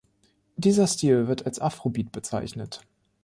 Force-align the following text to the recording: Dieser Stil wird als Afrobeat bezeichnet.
Dieser 0.55 0.87
Stil 0.87 1.27
wird 1.27 1.45
als 1.45 1.61
Afrobeat 1.61 2.11
bezeichnet. 2.11 2.81